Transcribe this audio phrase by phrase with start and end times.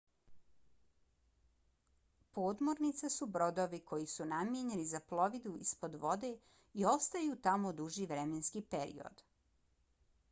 [2.37, 6.33] podmornice su brodovi koji su namijenjeni za plovidbu ispod vode
[6.73, 9.25] i ostaju tamo duži vremenski period